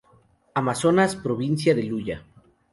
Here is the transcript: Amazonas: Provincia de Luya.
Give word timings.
Amazonas: 0.55 1.15
Provincia 1.15 1.75
de 1.75 1.83
Luya. 1.83 2.25